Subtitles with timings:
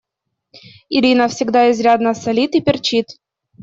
[0.89, 3.19] Ирина всегда изрядно солит и перчит.